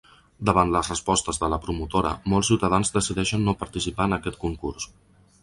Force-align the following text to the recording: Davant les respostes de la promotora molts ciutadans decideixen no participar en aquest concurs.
Davant 0.49 0.71
les 0.75 0.87
respostes 0.91 1.39
de 1.43 1.49
la 1.55 1.59
promotora 1.65 2.13
molts 2.33 2.49
ciutadans 2.53 2.93
decideixen 2.97 3.45
no 3.51 3.57
participar 3.61 4.09
en 4.11 4.19
aquest 4.19 4.43
concurs. 4.47 4.91